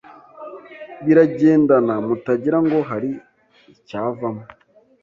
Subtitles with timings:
[1.05, 3.09] Biragendana mutagira ngo hari
[3.73, 4.43] icyavamo